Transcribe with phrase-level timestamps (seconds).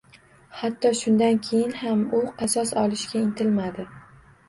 [0.61, 3.91] Hatto shundan keyin ham u qasos olishga intilmadi